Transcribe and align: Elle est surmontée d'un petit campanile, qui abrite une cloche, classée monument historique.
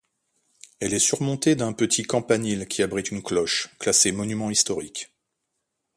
Elle 0.79 0.95
est 0.95 0.99
surmontée 0.99 1.53
d'un 1.55 1.73
petit 1.73 2.01
campanile, 2.01 2.67
qui 2.67 2.81
abrite 2.81 3.11
une 3.11 3.21
cloche, 3.21 3.69
classée 3.77 4.11
monument 4.11 4.49
historique. 4.49 5.11